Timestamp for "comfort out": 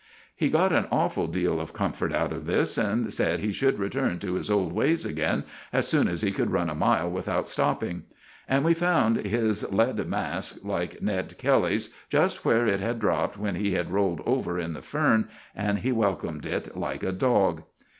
1.73-2.33